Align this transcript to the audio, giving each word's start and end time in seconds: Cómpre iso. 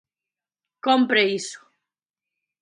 Cómpre 0.85 1.21
iso. 1.39 1.59